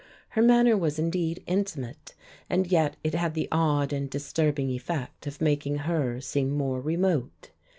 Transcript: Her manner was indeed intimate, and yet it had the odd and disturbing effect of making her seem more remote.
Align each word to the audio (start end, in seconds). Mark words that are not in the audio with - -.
Her 0.29 0.41
manner 0.41 0.75
was 0.75 0.97
indeed 0.97 1.43
intimate, 1.45 2.15
and 2.49 2.65
yet 2.65 2.95
it 3.03 3.13
had 3.13 3.35
the 3.35 3.47
odd 3.51 3.93
and 3.93 4.09
disturbing 4.09 4.71
effect 4.71 5.27
of 5.27 5.39
making 5.39 5.75
her 5.85 6.19
seem 6.19 6.49
more 6.49 6.81
remote. 6.81 7.51